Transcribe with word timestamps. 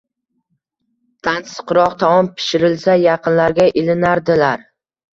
Tansiqroq 1.27 1.95
taom 2.03 2.33
pishirilsa, 2.41 2.99
yaqinlarga 3.05 3.71
ilinardilar. 3.83 4.71